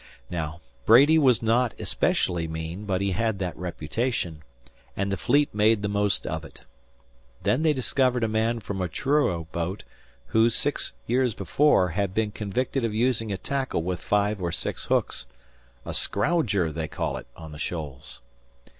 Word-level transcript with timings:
Now, 0.31 0.61
Brady 0.87 1.19
was 1.19 1.43
not 1.43 1.79
especially 1.79 2.47
mean, 2.47 2.85
but 2.85 3.01
he 3.01 3.11
had 3.11 3.37
that 3.37 3.55
reputation, 3.55 4.41
and 4.97 5.11
the 5.11 5.15
Fleet 5.15 5.53
made 5.53 5.83
the 5.83 5.87
most 5.87 6.25
of 6.25 6.43
it. 6.43 6.61
Then 7.43 7.61
they 7.61 7.71
discovered 7.73 8.23
a 8.23 8.27
man 8.27 8.61
from 8.61 8.81
a 8.81 8.87
Truro 8.87 9.43
boat 9.51 9.83
who, 10.25 10.49
six 10.49 10.93
years 11.05 11.35
before, 11.35 11.89
had 11.89 12.15
been 12.15 12.31
convicted 12.31 12.83
of 12.83 12.95
using 12.95 13.31
a 13.31 13.37
tackle 13.37 13.83
with 13.83 13.99
five 13.99 14.41
or 14.41 14.51
six 14.51 14.85
hooks 14.85 15.27
a 15.85 15.91
"scrowger," 15.93 16.71
they 16.73 16.87
call 16.87 17.17
it 17.17 17.27
in 17.39 17.51
the 17.51 17.59
Shoals. 17.59 18.23